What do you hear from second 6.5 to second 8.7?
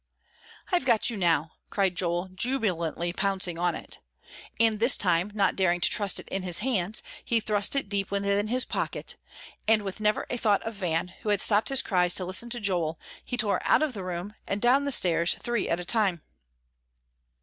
hands, he thrust it deep within his